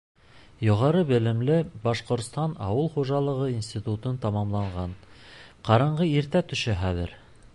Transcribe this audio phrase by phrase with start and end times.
[0.67, 4.97] Юғары белемле— Башҡортостан ауыл хужалығы институтын тамамлаған.
[5.69, 7.17] Ҡараңғы иртә төшә хәҙер.